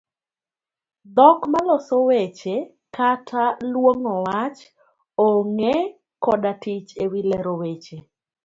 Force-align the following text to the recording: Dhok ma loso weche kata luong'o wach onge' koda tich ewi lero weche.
Dhok 1.15 1.39
ma 1.51 1.59
loso 1.67 1.95
weche 2.09 2.55
kata 2.95 3.43
luong'o 3.71 4.15
wach 4.27 4.59
onge' 5.27 5.79
koda 6.23 6.51
tich 6.63 6.89
ewi 7.03 7.19
lero 7.29 7.53
weche. 7.61 7.97